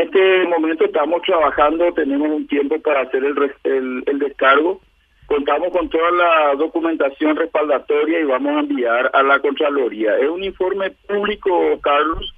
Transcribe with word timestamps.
este 0.00 0.44
momento 0.46 0.84
estamos 0.84 1.22
trabajando, 1.22 1.92
tenemos 1.92 2.28
un 2.28 2.46
tiempo 2.46 2.80
para 2.80 3.02
hacer 3.02 3.24
el, 3.24 4.04
el, 4.06 4.18
descargo. 4.18 4.80
Contamos 5.26 5.70
con 5.70 5.88
toda 5.88 6.10
la 6.10 6.54
documentación 6.56 7.36
respaldatoria 7.36 8.20
y 8.20 8.24
vamos 8.24 8.56
a 8.56 8.60
enviar 8.60 9.10
a 9.12 9.22
la 9.22 9.38
Contraloría. 9.40 10.16
Es 10.18 10.28
un 10.28 10.42
informe 10.42 10.90
público, 10.90 11.78
Carlos, 11.80 12.34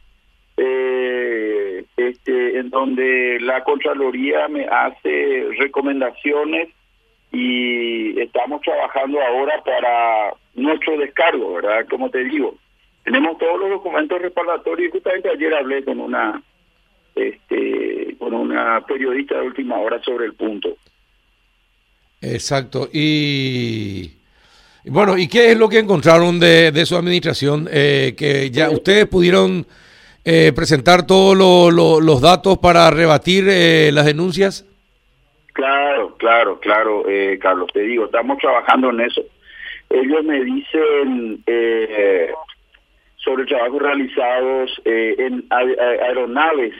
eh, 0.57 1.85
este, 1.97 2.59
en 2.59 2.71
donde 2.71 3.39
la 3.41 3.65
Contraloría 3.65 4.47
me 4.49 4.67
hace 4.67 5.49
recomendaciones 5.59 6.69
y 7.33 8.21
estamos 8.21 8.61
trabajando 8.61 9.21
ahora 9.23 9.63
para 9.65 10.35
nuestro 10.55 10.99
descargo, 10.99 11.55
¿verdad? 11.55 11.87
Como 11.89 12.11
te 12.11 12.25
digo, 12.25 12.55
tenemos 13.05 13.39
todos 13.39 13.59
los 13.59 13.71
documentos 13.71 14.21
respaldatorios 14.21 14.93
justamente 14.93 15.31
ayer 15.31 15.55
hablé 15.55 15.83
con 15.83 15.99
una 15.99 16.43
este 17.15 18.17
con 18.19 18.35
una 18.35 18.85
periodista 18.87 19.37
de 19.37 19.47
última 19.47 19.79
hora 19.79 20.01
sobre 20.03 20.27
el 20.27 20.35
punto. 20.35 20.77
Exacto. 22.21 22.89
Y 22.93 24.13
bueno, 24.85 25.17
¿y 25.17 25.29
qué 25.29 25.53
es 25.53 25.59
lo 25.59 25.69
que 25.69 25.79
encontraron 25.79 26.41
de, 26.41 26.73
de 26.73 26.87
su 26.87 26.97
administración? 26.97 27.69
Eh, 27.71 28.15
que 28.17 28.51
ya 28.51 28.71
ustedes 28.71 29.07
pudieron 29.07 29.67
eh, 30.25 30.53
presentar 30.55 31.07
todos 31.07 31.37
los 31.37 32.21
datos 32.21 32.59
para 32.59 32.91
rebatir 32.91 33.47
eh, 33.49 33.91
las 33.93 34.07
denuncias. 34.07 34.67
Claro, 35.53 36.17
claro, 36.17 36.59
claro, 36.61 37.05
Carlos, 37.41 37.69
te 37.75 37.81
digo, 37.81 38.07
estamos 38.07 38.39
trabajando 38.39 38.91
en 38.91 39.01
eso. 39.03 39.23
Ellos 39.91 40.25
me 40.25 40.43
dicen 40.43 41.45
sobre 43.17 43.45
trabajos 43.45 43.83
realizados 43.83 44.71
en 44.85 45.45
aeronaves 45.51 46.75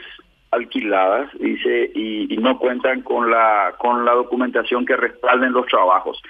alquiladas, 0.53 1.29
dice, 1.39 1.91
y, 1.93 2.37
no 2.37 2.59
cuentan 2.59 3.01
con 3.01 3.31
la 3.31 3.73
con 3.77 4.03
la 4.03 4.13
documentación 4.13 4.85
que 4.85 4.97
respalden 4.97 5.53
los 5.53 5.65
trabajos. 5.67 6.21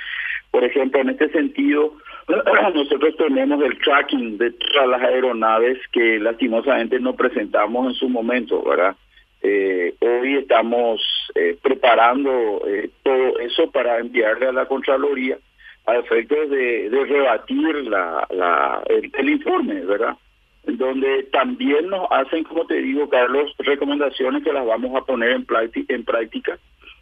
Por 0.52 0.64
ejemplo, 0.64 1.02
en 1.02 1.10
este 1.10 1.30
sentido, 1.30 1.94
nosotros 2.74 3.16
tenemos 3.18 3.64
el 3.64 3.78
tracking 3.80 4.38
de 4.38 4.52
todas 4.52 4.88
las 4.88 5.02
aeronaves 5.02 5.80
que 5.92 6.20
lastimosamente 6.20 7.00
no 7.00 7.16
presentamos 7.16 7.88
en 7.88 7.94
su 7.94 8.10
momento, 8.10 8.62
¿verdad? 8.64 8.96
Eh, 9.42 9.96
hoy 10.00 10.38
estamos 10.38 11.02
eh, 11.36 11.58
preparando 11.62 12.62
eh, 12.66 12.90
todo 13.02 13.40
eso 13.40 13.70
para 13.72 14.00
enviarle 14.00 14.48
a 14.48 14.54
la 14.54 14.68
Contraloría 14.68 15.38
a 15.86 15.96
efectos 15.98 16.50
de, 16.50 16.90
rebatir 17.10 17.76
la, 17.88 18.26
la, 18.30 18.82
el 18.88 19.30
informe, 19.30 19.82
¿verdad? 19.82 20.16
Donde 20.64 21.24
también 21.32 21.90
nos 21.90 22.08
hacen, 22.10 22.44
como 22.44 22.66
te 22.66 22.82
digo, 22.82 23.10
Carlos, 23.10 23.54
recomendaciones 23.60 24.44
que 24.44 24.54
las 24.54 24.66
vamos 24.66 24.96
a 24.96 25.06
poner 25.06 25.32
en, 25.32 25.46
en 25.90 26.04
práctica, 26.06 26.58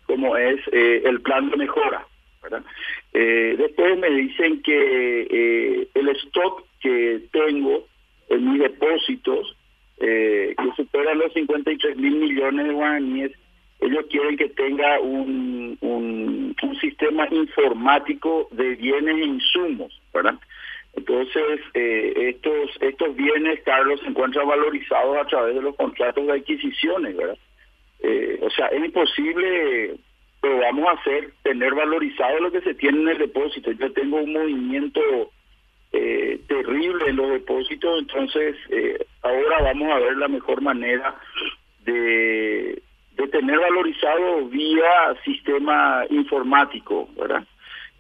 como 0.06 0.36
es 0.36 0.60
eh, 0.72 1.04
el 1.06 1.22
plan 1.22 1.50
de 1.50 1.58
mejora. 1.58 2.06
Eh, 3.14 3.56
después 3.58 4.00
me 4.00 4.10
dicen 4.10 4.62
que 4.64 5.28
eh, 5.30 5.88
el 5.94 6.10
stock 6.10 6.66
que 6.82 7.22
tengo 7.32 7.86
en 8.30 8.52
mis 8.52 8.62
depósitos, 8.62 9.56
que 10.00 10.56
superan 10.76 11.20
los 11.20 11.32
53 11.34 11.96
mil 11.98 12.16
millones 12.16 12.66
de 12.66 12.74
guaraníes, 12.74 13.32
ellos 13.82 14.06
quieren 14.10 14.36
que 14.36 14.50
tenga 14.50 15.00
un, 15.00 15.78
un, 15.82 16.56
un 16.60 16.80
sistema 16.80 17.28
informático 17.30 18.48
de 18.52 18.76
bienes 18.76 19.16
e 19.16 19.26
insumos, 19.26 20.02
¿verdad? 20.12 20.40
Entonces, 21.02 21.62
eh, 21.74 22.14
estos 22.30 22.70
estos 22.80 23.16
bienes, 23.16 23.60
Carlos, 23.64 24.00
se 24.02 24.08
encuentran 24.08 24.48
valorizados 24.48 25.18
a 25.18 25.26
través 25.26 25.56
de 25.56 25.62
los 25.64 25.76
contratos 25.76 26.28
de 26.28 26.34
adquisiciones, 26.34 27.18
¿verdad? 27.18 27.38
Eh, 28.04 28.38
o 28.40 28.50
sea, 28.52 28.68
es 28.68 28.86
imposible, 28.86 29.96
pero 30.40 30.60
vamos 30.60 30.88
a 30.88 31.00
hacer, 31.00 31.32
tener 31.42 31.74
valorizado 31.74 32.40
lo 32.40 32.52
que 32.52 32.62
se 32.62 32.76
tiene 32.76 33.02
en 33.02 33.08
el 33.10 33.18
depósito. 33.18 33.72
Yo 33.72 33.92
tengo 33.94 34.18
un 34.18 34.32
movimiento 34.32 35.02
eh, 35.92 36.40
terrible 36.48 37.10
en 37.10 37.16
los 37.16 37.32
depósitos, 37.32 38.00
entonces 38.00 38.56
ahora 39.24 39.64
vamos 39.64 39.92
a 39.92 40.00
ver 40.00 40.18
la 40.18 40.28
mejor 40.28 40.62
manera 40.62 41.16
de, 41.84 42.80
de 43.16 43.28
tener 43.28 43.60
valorizado 43.60 44.46
vía 44.50 45.16
sistema 45.26 46.06
informático, 46.12 47.10
¿verdad? 47.18 47.44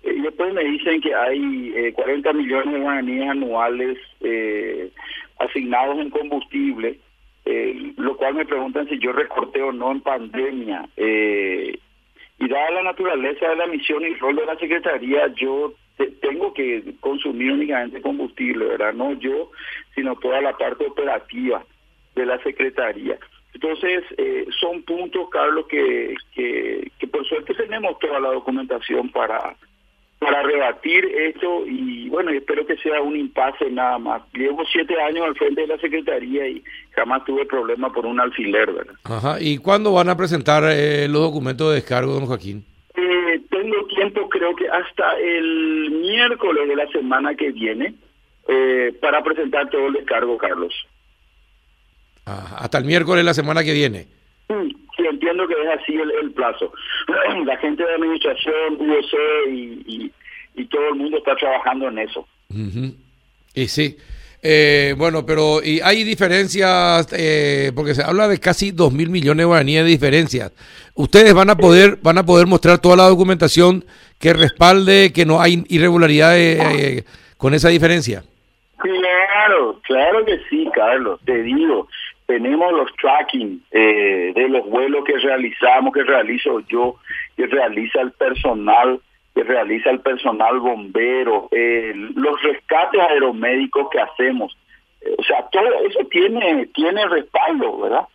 Y 0.03 0.21
después 0.21 0.53
me 0.53 0.63
dicen 0.63 0.99
que 0.99 1.13
hay 1.13 1.73
eh, 1.75 1.93
40 1.93 2.33
millones 2.33 2.73
de 2.73 2.79
guaraníes 2.79 3.29
anuales 3.29 3.97
eh, 4.21 4.91
asignados 5.39 5.99
en 5.99 6.09
combustible, 6.09 6.99
eh, 7.45 7.93
lo 7.97 8.17
cual 8.17 8.35
me 8.35 8.45
preguntan 8.45 8.87
si 8.87 8.97
yo 8.99 9.11
recorté 9.11 9.61
o 9.61 9.71
no 9.71 9.91
en 9.91 10.01
pandemia. 10.01 10.87
Eh, 10.97 11.77
y 12.39 12.47
dada 12.47 12.71
la 12.71 12.83
naturaleza 12.83 13.49
de 13.49 13.55
la 13.55 13.67
misión 13.67 14.03
y 14.03 14.15
rol 14.15 14.35
de 14.35 14.45
la 14.45 14.57
Secretaría, 14.57 15.27
yo 15.35 15.73
tengo 16.19 16.51
que 16.55 16.95
consumir 16.99 17.51
únicamente 17.51 18.01
combustible, 18.01 18.65
¿verdad? 18.65 18.93
No 18.93 19.13
yo, 19.13 19.51
sino 19.93 20.15
toda 20.15 20.41
la 20.41 20.57
parte 20.57 20.87
operativa 20.87 21.63
de 22.15 22.25
la 22.25 22.41
Secretaría. 22.41 23.19
Entonces, 23.53 24.03
son 24.59 24.81
puntos, 24.81 25.29
Carlos, 25.29 25.67
que 25.67 26.15
por 27.11 27.23
suerte 27.27 27.53
tenemos 27.53 27.99
toda 27.99 28.19
la 28.19 28.29
documentación 28.29 29.09
para 29.09 29.55
para 30.21 30.43
rebatir 30.43 31.03
esto 31.03 31.65
y 31.65 32.07
bueno, 32.07 32.29
espero 32.29 32.63
que 32.67 32.77
sea 32.77 33.01
un 33.01 33.17
impasse 33.17 33.71
nada 33.71 33.97
más. 33.97 34.21
Llevo 34.33 34.63
siete 34.71 34.93
años 35.01 35.25
al 35.25 35.35
frente 35.35 35.61
de 35.61 35.67
la 35.67 35.79
Secretaría 35.79 36.47
y 36.47 36.63
jamás 36.91 37.25
tuve 37.25 37.43
problema 37.47 37.91
por 37.91 38.05
un 38.05 38.19
alfiler, 38.19 38.71
¿verdad? 38.71 38.93
Ajá, 39.03 39.37
¿y 39.41 39.57
cuándo 39.57 39.93
van 39.93 40.09
a 40.09 40.15
presentar 40.15 40.63
eh, 40.67 41.07
los 41.07 41.23
documentos 41.23 41.69
de 41.69 41.75
descargo, 41.75 42.13
don 42.13 42.27
Joaquín? 42.27 42.63
Eh, 42.93 43.41
tengo 43.49 43.87
tiempo, 43.87 44.29
creo 44.29 44.55
que 44.55 44.69
hasta 44.69 45.17
el 45.17 45.89
miércoles 45.89 46.67
de 46.67 46.75
la 46.75 46.87
semana 46.89 47.33
que 47.33 47.51
viene 47.51 47.95
eh, 48.47 48.93
para 49.01 49.23
presentar 49.23 49.71
todo 49.71 49.87
el 49.87 49.93
descargo, 49.93 50.37
Carlos. 50.37 50.71
Ajá, 52.25 52.57
hasta 52.57 52.77
el 52.77 52.85
miércoles 52.85 53.21
de 53.21 53.25
la 53.25 53.33
semana 53.33 53.63
que 53.63 53.73
viene. 53.73 54.05
Sí, 54.47 54.77
entiendo 55.11 55.47
que 55.47 55.53
es 55.53 55.81
así 55.81 55.93
el, 55.95 56.31
plazo. 56.31 56.73
La 57.45 57.57
gente 57.57 57.83
de 57.83 57.93
administración, 57.93 58.77
UOC 58.79 59.13
y, 59.49 60.11
y, 60.55 60.65
todo 60.65 60.89
el 60.89 60.95
mundo 60.95 61.17
está 61.17 61.35
trabajando 61.35 61.87
en 61.87 61.99
eso. 61.99 62.27
Y 63.53 63.67
sí. 63.67 63.97
Eh, 64.43 64.95
bueno, 64.97 65.23
pero 65.23 65.61
y 65.63 65.81
hay 65.81 66.03
diferencias, 66.03 67.07
eh, 67.11 67.71
porque 67.75 67.93
se 67.93 68.01
habla 68.03 68.27
de 68.27 68.39
casi 68.39 68.71
dos 68.71 68.91
mil 68.91 69.09
millones 69.09 69.43
de 69.43 69.45
guaraníes 69.45 69.83
de 69.83 69.89
diferencias. 69.89 70.51
¿Ustedes 70.95 71.33
van 71.33 71.51
a 71.51 71.55
poder 71.55 71.99
van 72.01 72.17
a 72.17 72.25
poder 72.25 72.47
mostrar 72.47 72.79
toda 72.79 72.95
la 72.95 73.07
documentación 73.07 73.85
que 74.19 74.33
respalde 74.33 75.13
que 75.13 75.25
no 75.25 75.41
hay 75.41 75.63
irregularidades 75.67 76.59
eh, 76.59 77.03
con 77.37 77.53
esa 77.53 77.69
diferencia? 77.69 78.23
Claro, 78.77 79.79
claro 79.83 80.25
que 80.25 80.39
sí, 80.49 80.67
Carlos. 80.73 81.19
Te 81.23 81.43
digo, 81.43 81.87
tenemos 82.25 82.71
los 82.71 82.91
tracking 82.95 83.63
eh, 83.71 84.31
de 84.35 84.49
los 84.49 84.65
vuelos 84.65 85.03
que 85.05 85.17
realizamos, 85.17 85.93
que 85.93 86.03
realizo 86.03 86.61
yo, 86.69 86.95
que 87.35 87.47
realiza 87.47 88.01
el 88.01 88.11
personal, 88.11 88.99
que 89.35 89.43
realiza 89.43 89.89
el 89.89 89.99
personal 89.99 90.59
bombero, 90.59 91.49
eh, 91.51 91.93
los 91.95 92.41
rescates 92.41 93.01
aeromédicos 93.01 93.87
que 93.91 93.99
hacemos. 93.99 94.55
Eh, 95.01 95.15
o 95.17 95.23
sea, 95.23 95.45
todo 95.51 95.63
eso 95.87 95.99
tiene, 96.09 96.67
tiene 96.67 97.07
respaldo, 97.07 97.81
¿verdad? 97.81 98.07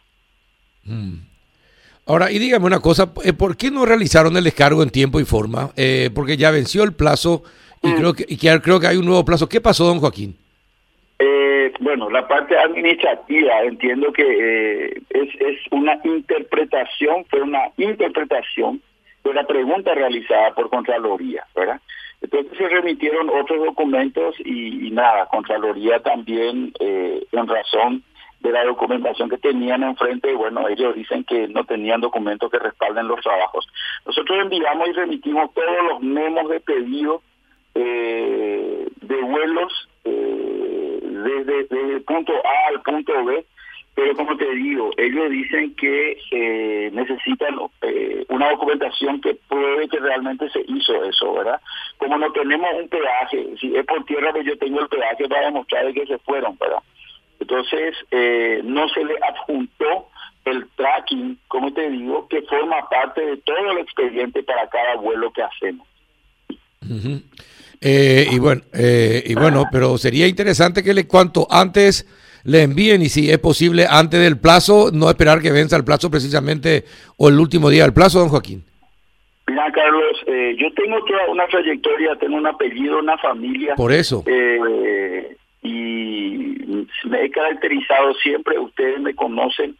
Mm. 0.84 1.16
Ahora, 2.06 2.30
y 2.30 2.38
dígame 2.38 2.66
una 2.66 2.80
cosa, 2.80 3.12
¿por 3.12 3.56
qué 3.56 3.70
no 3.70 3.84
realizaron 3.84 4.36
el 4.36 4.44
descargo 4.44 4.82
en 4.84 4.90
tiempo 4.90 5.18
y 5.18 5.24
forma? 5.24 5.70
porque 6.14 6.36
ya 6.36 6.52
venció 6.52 6.84
el 6.84 6.92
plazo 6.92 7.42
y, 7.82 7.88
mm. 7.88 7.96
creo 7.96 8.14
que, 8.14 8.24
y 8.28 8.36
creo 8.36 8.78
que 8.78 8.86
hay 8.86 8.96
un 8.96 9.06
nuevo 9.06 9.24
plazo. 9.24 9.48
¿Qué 9.48 9.60
pasó, 9.60 9.84
don 9.84 9.98
Joaquín? 9.98 10.36
Bueno, 11.80 12.10
la 12.10 12.26
parte 12.26 12.56
administrativa, 12.58 13.62
entiendo 13.62 14.12
que 14.12 14.22
eh, 14.22 15.02
es, 15.10 15.28
es 15.40 15.58
una 15.70 15.98
interpretación, 16.04 17.24
fue 17.26 17.42
una 17.42 17.70
interpretación 17.76 18.80
de 19.24 19.34
la 19.34 19.46
pregunta 19.46 19.94
realizada 19.94 20.54
por 20.54 20.70
Contraloría, 20.70 21.44
¿verdad? 21.54 21.80
Entonces 22.20 22.56
se 22.56 22.68
remitieron 22.68 23.28
otros 23.28 23.64
documentos 23.64 24.34
y, 24.40 24.90
nada, 24.90 25.26
Contraloría 25.26 26.00
también, 26.00 26.72
eh, 26.80 27.26
en 27.30 27.46
razón 27.46 28.02
de 28.40 28.52
la 28.52 28.64
documentación 28.64 29.28
que 29.28 29.38
tenían 29.38 29.82
enfrente, 29.82 30.32
bueno, 30.34 30.68
ellos 30.68 30.94
dicen 30.94 31.24
que 31.24 31.48
no 31.48 31.64
tenían 31.64 32.00
documentos 32.00 32.50
que 32.50 32.58
respalden 32.58 33.08
los 33.08 33.20
trabajos. 33.20 33.66
Nosotros 34.06 34.38
enviamos 34.40 34.88
y 34.88 34.92
remitimos 34.92 35.52
todos 35.52 35.84
los 35.88 36.00
memos 36.00 36.48
de 36.48 36.60
pedido 36.60 37.22
eh, 37.74 38.86
de 39.02 39.16
vuelos 39.22 39.88
desde, 41.46 41.96
el 41.96 42.04
punto 42.16 42.32
A 42.46 42.68
al 42.68 42.82
punto 42.82 43.24
B, 43.24 43.44
pero 43.94 44.14
como 44.14 44.36
te 44.36 44.50
digo, 44.54 44.90
ellos 44.96 45.30
dicen 45.30 45.74
que 45.74 46.18
eh, 46.30 46.90
necesitan 46.92 47.56
eh, 47.82 48.24
una 48.28 48.50
documentación 48.50 49.20
que 49.20 49.34
pruebe 49.48 49.88
que 49.88 49.98
realmente 49.98 50.50
se 50.50 50.60
hizo 50.68 51.02
eso, 51.04 51.32
¿verdad? 51.34 51.60
Como 51.96 52.18
no 52.18 52.30
tenemos 52.32 52.68
un 52.74 52.88
peaje, 52.88 53.54
si 53.60 53.74
es 53.74 53.84
por 53.86 54.04
tierra, 54.04 54.32
pues 54.32 54.46
yo 54.46 54.56
tengo 54.58 54.80
el 54.80 54.88
peaje 54.88 55.28
para 55.28 55.46
demostrar 55.46 55.92
que 55.92 56.06
se 56.06 56.18
fueron, 56.18 56.56
¿verdad? 56.58 56.82
Entonces, 57.40 57.96
eh, 58.10 58.60
no 58.64 58.88
se 58.88 59.04
le 59.04 59.14
adjuntó 59.22 60.08
el 60.44 60.68
tracking, 60.76 61.38
como 61.48 61.72
te 61.72 61.90
digo, 61.90 62.28
que 62.28 62.42
forma 62.42 62.88
parte 62.88 63.24
de 63.24 63.36
todo 63.38 63.72
el 63.72 63.78
expediente 63.78 64.42
para 64.42 64.68
cada 64.68 64.96
vuelo 64.96 65.32
que 65.32 65.42
hacemos. 65.42 65.86
Eh, 67.80 68.26
y 68.30 68.38
bueno, 68.38 68.62
eh, 68.72 69.22
y 69.26 69.34
bueno, 69.34 69.64
pero 69.70 69.98
sería 69.98 70.26
interesante 70.26 70.82
que 70.82 70.94
le 70.94 71.06
cuanto 71.06 71.46
antes 71.50 72.06
le 72.44 72.62
envíen 72.62 73.02
y 73.02 73.08
si 73.08 73.30
es 73.30 73.38
posible 73.38 73.86
antes 73.88 74.20
del 74.20 74.38
plazo, 74.38 74.90
no 74.92 75.10
esperar 75.10 75.42
que 75.42 75.50
venza 75.50 75.76
el 75.76 75.84
plazo 75.84 76.10
precisamente 76.10 76.84
o 77.16 77.28
el 77.28 77.38
último 77.38 77.70
día 77.70 77.82
del 77.82 77.92
plazo, 77.92 78.20
don 78.20 78.28
Joaquín. 78.28 78.64
Mira, 79.48 79.70
Carlos, 79.72 80.22
eh, 80.26 80.56
yo 80.58 80.72
tengo 80.74 81.04
toda 81.04 81.26
una 81.28 81.46
trayectoria, 81.46 82.16
tengo 82.16 82.36
un 82.36 82.46
apellido, 82.46 82.98
una 82.98 83.18
familia. 83.18 83.74
Por 83.74 83.92
eso. 83.92 84.24
y 85.62 86.86
me 87.04 87.24
he 87.24 87.30
caracterizado 87.30 88.14
siempre, 88.14 88.58
ustedes 88.58 89.00
me 89.00 89.14
conocen, 89.14 89.76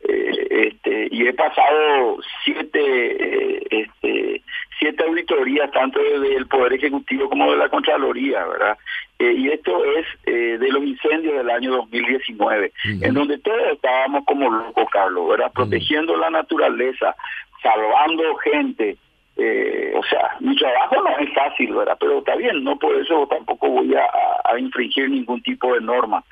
este, 0.00 1.08
y 1.10 1.26
he 1.26 1.32
pasado 1.32 2.18
siete, 2.44 3.82
este, 3.82 4.42
siete 4.78 5.04
auditorías, 5.04 5.70
tanto 5.70 6.00
del 6.00 6.46
Poder 6.46 6.74
Ejecutivo 6.74 7.28
como 7.28 7.50
de 7.50 7.56
la 7.56 7.68
Contraloría, 7.68 8.46
¿verdad? 8.46 8.78
Eh, 9.18 9.34
y 9.36 9.48
esto 9.48 9.84
es 9.84 10.06
eh, 10.26 10.58
de 10.58 10.68
los 10.68 10.82
incendios 10.84 11.34
del 11.36 11.50
año 11.50 11.72
2019, 11.72 12.72
en 13.02 13.14
donde 13.14 13.38
todos 13.38 13.72
estábamos 13.72 14.24
como 14.24 14.48
locos, 14.48 14.88
Carlos, 14.92 15.28
¿verdad? 15.28 15.50
Protegiendo 15.52 16.16
la 16.16 16.30
naturaleza, 16.30 17.16
salvando 17.62 18.36
gente. 18.36 18.96
Eh, 19.36 19.92
o 19.96 20.02
sea, 20.04 20.36
mi 20.40 20.54
trabajo 20.56 21.02
no 21.02 21.18
es 21.18 21.32
fácil, 21.34 21.74
¿verdad? 21.74 21.96
Pero 21.98 22.18
está 22.18 22.36
bien, 22.36 22.62
no 22.62 22.78
por 22.78 22.94
eso 22.96 23.26
tampoco 23.28 23.68
voy 23.68 23.94
a, 23.94 24.58
infringir 24.58 25.08
ningún 25.10 25.40
tipo 25.42 25.74
de 25.74 25.80
norma. 25.80 26.24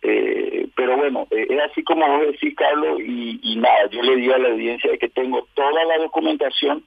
pero 0.00 0.96
bueno, 0.96 1.26
es 1.30 1.60
así 1.70 1.82
como 1.82 2.06
vos 2.06 2.26
decís, 2.26 2.54
Carlos, 2.56 3.00
y, 3.00 3.40
y 3.42 3.56
nada, 3.56 3.88
yo 3.90 4.02
le 4.02 4.16
digo 4.16 4.34
a 4.34 4.38
la 4.38 4.50
audiencia 4.50 4.90
de 4.90 4.98
que 4.98 5.08
tengo 5.08 5.46
toda 5.54 5.84
la 5.84 5.98
documentación 5.98 6.84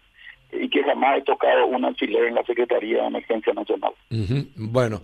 y 0.59 0.69
que 0.69 0.83
jamás 0.83 1.19
he 1.19 1.21
tocado 1.23 1.67
un 1.67 1.85
alfiler 1.85 2.25
en 2.25 2.35
la 2.35 2.43
Secretaría 2.43 3.01
de 3.01 3.07
Emergencia 3.07 3.53
Nacional. 3.53 3.93
Bueno, 4.55 5.01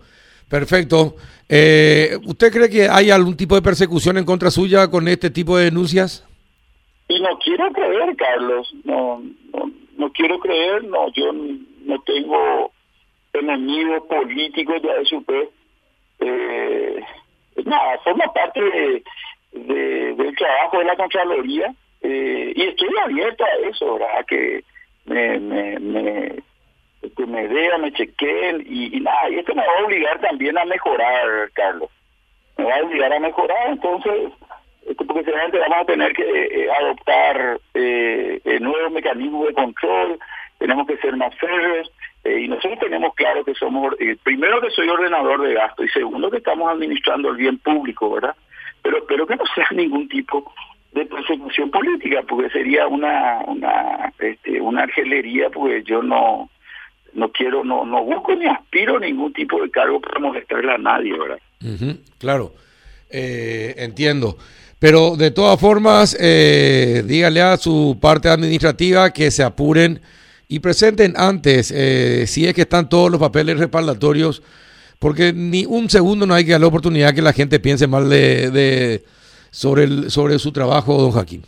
perfecto. 0.49 1.15
Eh, 1.47 2.17
¿Usted 2.25 2.51
cree 2.51 2.69
que 2.69 2.87
hay 2.89 3.09
algún 3.09 3.35
tipo 3.35 3.55
de 3.55 3.61
persecución 3.61 4.17
en 4.17 4.25
contra 4.25 4.51
suya 4.51 4.89
con 4.89 5.07
este 5.07 5.29
tipo 5.29 5.57
de 5.57 5.65
denuncias? 5.65 6.27
Y 7.07 7.19
no 7.19 7.37
quiero 7.43 7.71
creer, 7.71 8.15
Carlos, 8.15 8.73
no, 8.83 9.21
no, 9.97 10.11
quiero 10.13 10.39
creer, 10.39 10.83
no, 10.85 11.11
yo 11.13 11.33
no 11.33 12.01
tengo 12.03 12.71
enemigos 13.33 14.03
políticos, 14.07 14.81
ya 14.81 14.93
de 14.93 15.17
usted. 15.17 15.49
Eh, 16.19 17.03
nada, 17.65 17.97
forma 18.03 18.31
parte 18.33 18.61
de, 18.61 19.03
del 20.15 20.35
trabajo 20.35 20.79
de 20.79 20.85
la 20.85 20.95
Contraloría 20.95 21.73
eh, 22.01 22.53
y 22.55 22.61
estoy 22.63 22.89
abierto 23.03 23.43
a 23.43 23.67
eso, 23.69 23.93
¿verdad? 23.93 24.25
Que 24.27 24.63
me, 25.05 25.39
me, 25.39 25.79
me, 25.79 26.43
que 27.15 27.25
me 27.25 27.47
vean, 27.47 27.81
me 27.81 27.91
chequeen 27.93 28.63
y, 28.65 28.99
nada, 28.99 29.29
y 29.29 29.39
esto 29.39 29.55
me 29.55 29.65
va 29.65 29.73
a 29.79 29.85
obligar 29.85 30.19
también 30.21 30.57
a 30.57 30.65
mejorar, 30.65 31.51
Carlos. 31.53 31.89
Me 32.57 32.65
va 32.65 32.75
a 32.75 32.83
obligar 32.83 33.13
a 33.13 33.19
mejorar, 33.19 33.69
entonces, 33.69 34.31
este, 34.87 35.05
porque 35.05 35.23
seguramente 35.23 35.59
vamos 35.59 35.77
a 35.79 35.85
tener 35.85 36.13
que 36.13 36.23
eh, 36.23 36.71
adoptar 36.79 37.59
eh, 37.73 38.57
nuevos 38.59 38.91
mecanismos 38.91 39.47
de 39.47 39.53
control, 39.53 40.19
tenemos 40.59 40.85
que 40.85 40.97
ser 40.97 41.15
más 41.15 41.35
férreos, 41.37 41.91
eh, 42.23 42.41
y 42.41 42.47
nosotros 42.47 42.79
tenemos 42.79 43.15
claro 43.15 43.43
que 43.43 43.55
somos, 43.55 43.95
eh, 43.99 44.15
primero 44.23 44.61
que 44.61 44.69
soy 44.69 44.87
ordenador 44.87 45.41
de 45.41 45.55
gasto, 45.55 45.83
y 45.83 45.89
segundo 45.89 46.29
que 46.29 46.37
estamos 46.37 46.71
administrando 46.71 47.29
el 47.29 47.37
bien 47.37 47.57
público, 47.57 48.11
¿verdad? 48.11 48.35
Pero 48.83 48.99
espero 48.99 49.25
que 49.25 49.35
no 49.35 49.43
sea 49.55 49.67
ningún 49.71 50.07
tipo 50.07 50.53
de 50.93 51.05
persecución 51.05 51.71
política, 51.71 52.21
porque 52.27 52.49
sería 52.49 52.87
una 52.87 53.39
una 53.47 54.13
este, 54.19 54.59
una 54.59 54.83
argelería, 54.83 55.49
porque 55.49 55.83
yo 55.83 56.01
no 56.03 56.49
no 57.13 57.31
quiero, 57.31 57.63
no 57.63 57.85
no 57.85 58.03
busco 58.03 58.35
ni 58.35 58.45
aspiro 58.45 58.99
ningún 58.99 59.33
tipo 59.33 59.61
de 59.61 59.69
cargo 59.69 59.99
para 60.01 60.19
molestarle 60.19 60.73
a 60.73 60.77
nadie, 60.77 61.17
¿verdad? 61.17 61.39
claro, 62.17 62.53
eh, 63.09 63.75
entiendo. 63.77 64.37
Pero 64.79 65.15
de 65.15 65.29
todas 65.29 65.59
formas, 65.59 66.17
eh, 66.19 67.03
dígale 67.05 67.41
a 67.41 67.57
su 67.57 67.99
parte 68.01 68.29
administrativa 68.29 69.11
que 69.11 69.29
se 69.29 69.43
apuren 69.43 70.01
y 70.47 70.59
presenten 70.59 71.13
antes, 71.15 71.71
eh, 71.71 72.25
si 72.25 72.47
es 72.47 72.53
que 72.53 72.61
están 72.61 72.89
todos 72.89 73.11
los 73.11 73.19
papeles 73.19 73.59
respaldatorios, 73.59 74.41
porque 74.97 75.33
ni 75.33 75.65
un 75.65 75.89
segundo 75.89 76.25
no 76.25 76.33
hay 76.33 76.45
que 76.45 76.51
dar 76.51 76.61
la 76.61 76.67
oportunidad 76.67 77.13
que 77.13 77.21
la 77.21 77.31
gente 77.31 77.59
piense 77.59 77.87
mal 77.87 78.09
de 78.09 79.03
sobre, 79.51 79.83
el, 79.83 80.09
sobre 80.09 80.39
su 80.39 80.51
trabajo, 80.51 80.97
don 80.97 81.11
Joaquín. 81.11 81.43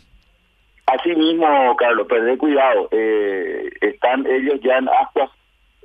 Así 0.86 1.14
mismo, 1.14 1.74
Carlos, 1.76 2.06
perdé 2.06 2.36
cuidado. 2.38 2.88
Eh, 2.92 3.70
están 3.80 4.26
ellos 4.26 4.60
ya 4.62 4.78
en 4.78 4.88
Ascuas 4.88 5.30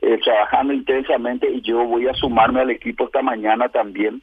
eh, 0.02 0.20
trabajando 0.24 0.74
intensamente 0.74 1.50
y 1.50 1.62
yo 1.62 1.84
voy 1.86 2.08
a 2.08 2.14
sumarme 2.14 2.62
al 2.62 2.70
equipo 2.70 3.06
esta 3.06 3.22
mañana 3.22 3.70
también 3.70 4.22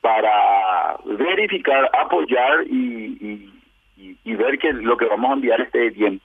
para 0.00 0.96
verificar, 1.04 1.90
apoyar 2.00 2.64
y, 2.68 3.50
y, 3.96 4.34
ver 4.34 4.58
que 4.58 4.72
lo 4.72 4.96
que 4.96 5.06
vamos 5.06 5.30
a 5.30 5.34
enviar 5.34 5.60
esté 5.60 5.90
bien. 5.90 6.20